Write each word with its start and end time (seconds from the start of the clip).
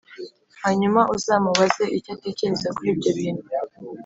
Hanyuma 0.63 1.01
uzamubaze 1.15 1.83
icyo 1.97 2.09
atekereza 2.15 2.67
kuri 2.75 2.89
ibyo 2.93 3.11
bintu 3.17 3.47